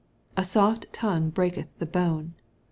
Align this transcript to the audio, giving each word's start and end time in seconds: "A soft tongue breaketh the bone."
"A 0.35 0.43
soft 0.43 0.91
tongue 0.91 1.29
breaketh 1.29 1.67
the 1.77 1.85
bone." 1.85 2.33